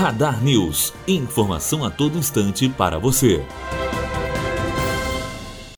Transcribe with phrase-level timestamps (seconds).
[0.00, 0.94] Radar News.
[1.06, 3.44] Informação a todo instante para você.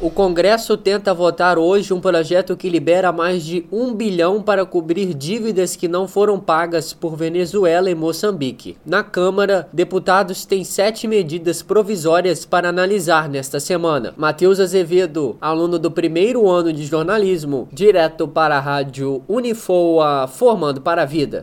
[0.00, 5.12] O Congresso tenta votar hoje um projeto que libera mais de um bilhão para cobrir
[5.12, 8.78] dívidas que não foram pagas por Venezuela e Moçambique.
[8.86, 14.14] Na Câmara, deputados têm sete medidas provisórias para analisar nesta semana.
[14.16, 21.02] Matheus Azevedo, aluno do primeiro ano de jornalismo, direto para a rádio Unifoa, formando para
[21.02, 21.42] a vida.